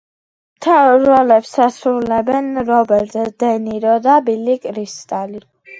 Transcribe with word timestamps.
მთავარ 0.61 1.03
როლებს 1.09 1.51
ასრულებენ 1.67 2.49
რობერტ 2.73 3.21
დე 3.45 3.55
ნირო 3.69 3.97
და 4.09 4.21
ბილი 4.31 4.63
კრისტალი. 4.69 5.49